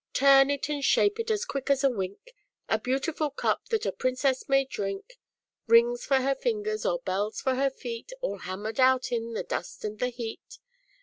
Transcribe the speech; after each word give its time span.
Turn 0.13 0.49
it 0.49 0.67
and 0.67 0.83
shape 0.83 1.19
it 1.19 1.29
as 1.29 1.45
quick 1.45 1.69
as 1.69 1.83
a 1.83 1.89
wink; 1.91 2.33
A 2.67 2.79
beautiful 2.79 3.29
cup, 3.29 3.69
that 3.69 3.85
a 3.85 3.91
Princess 3.91 4.49
may 4.49 4.65
drink, 4.65 5.19
Rings 5.67 6.05
for 6.05 6.15
her 6.21 6.33
fingers 6.33 6.87
or 6.87 6.97
bells 7.01 7.39
for 7.39 7.53
her 7.53 7.69
feet, 7.69 8.11
All 8.19 8.39
hammered 8.39 8.79
out 8.79 9.11
in 9.11 9.33
the 9.33 9.43
dust 9.43 9.85
and 9.85 9.99
the 9.99 10.07
heat. 10.09 10.57